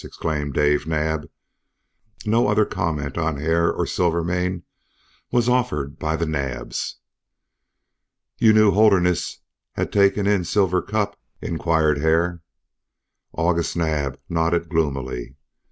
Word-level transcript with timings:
exclaimed 0.03 0.55
Dave 0.55 0.87
Naab. 0.87 1.29
No 2.25 2.47
other 2.47 2.65
comment 2.65 3.19
on 3.19 3.37
Hare 3.37 3.71
or 3.71 3.85
Silvermane 3.85 4.63
was 5.29 5.47
offered 5.47 5.99
by 5.99 6.15
the 6.15 6.25
Naabs. 6.25 6.95
"You 8.39 8.51
knew 8.51 8.71
Holderness 8.71 9.41
had 9.73 9.93
taken 9.93 10.25
in 10.25 10.43
Silver 10.43 10.81
Cup?" 10.81 11.19
inquired 11.39 11.99
Hare. 11.99 12.41
August 13.35 13.77
Naab 13.77 14.17
nodded 14.27 14.69
gloomily. 14.69 15.35